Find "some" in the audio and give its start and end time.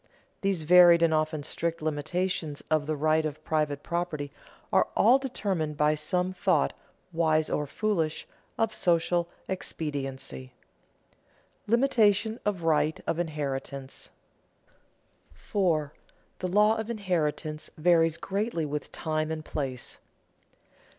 5.93-6.33